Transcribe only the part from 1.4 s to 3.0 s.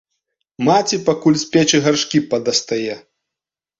з печы гаршкі падастае.